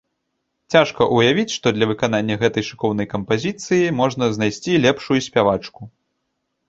[0.75, 5.81] Цяжка ўявіць, што для выканання гэтай шыкоўнай кампазіцыі можна знайсці лепшую спявачку.